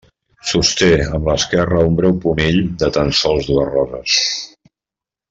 Sosté 0.51 0.87
amb 1.17 1.27
l'esquerra 1.31 1.83
un 1.89 1.99
breu 2.01 2.17
pomell 2.25 2.57
de 2.85 2.89
tan 2.99 3.13
sols 3.21 3.51
dues 3.51 3.73
roses. 3.77 4.17